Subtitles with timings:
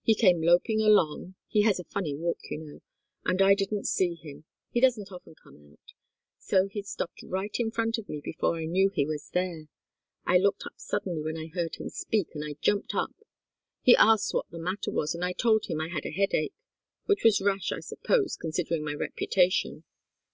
[0.00, 2.80] He came loping along he has a funny walk, you know
[3.26, 4.46] and I didn't see him.
[4.70, 5.92] He doesn't often come out.
[6.38, 9.66] So he'd stopped right in front of me before I knew he was there.
[10.24, 13.16] I looked up suddenly when I heard him speak, and I jumped up.
[13.82, 16.54] He asked what the matter was, and I told him I had a headache,
[17.04, 19.84] which was rash, I suppose, considering my reputation.